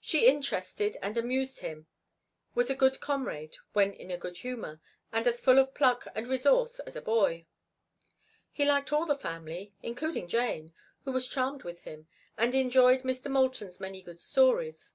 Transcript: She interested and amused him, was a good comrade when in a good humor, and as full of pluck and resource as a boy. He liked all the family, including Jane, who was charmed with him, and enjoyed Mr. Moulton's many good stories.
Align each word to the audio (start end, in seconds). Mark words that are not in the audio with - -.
She 0.00 0.26
interested 0.26 0.96
and 1.02 1.14
amused 1.18 1.58
him, 1.58 1.88
was 2.54 2.70
a 2.70 2.74
good 2.74 3.00
comrade 3.00 3.58
when 3.74 3.92
in 3.92 4.10
a 4.10 4.16
good 4.16 4.38
humor, 4.38 4.80
and 5.12 5.28
as 5.28 5.42
full 5.42 5.58
of 5.58 5.74
pluck 5.74 6.06
and 6.14 6.26
resource 6.26 6.78
as 6.86 6.96
a 6.96 7.02
boy. 7.02 7.44
He 8.50 8.64
liked 8.64 8.94
all 8.94 9.04
the 9.04 9.14
family, 9.14 9.74
including 9.82 10.26
Jane, 10.26 10.72
who 11.04 11.12
was 11.12 11.28
charmed 11.28 11.64
with 11.64 11.82
him, 11.82 12.08
and 12.38 12.54
enjoyed 12.54 13.02
Mr. 13.02 13.30
Moulton's 13.30 13.78
many 13.78 14.00
good 14.00 14.20
stories. 14.20 14.94